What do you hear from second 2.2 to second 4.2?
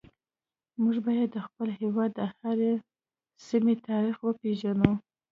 هرې سیمې تاریخ